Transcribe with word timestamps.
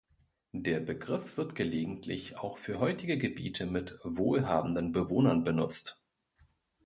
Der 0.55 0.79
Begriff 0.79 1.37
wird 1.37 1.53
gelegentlich 1.53 2.35
auch 2.39 2.57
für 2.57 2.79
heutige 2.79 3.19
Gebiete 3.19 3.67
mit 3.67 3.99
wohlhabenden 4.03 4.91
Bewohnern 4.93 5.43
benutzt. 5.43 6.03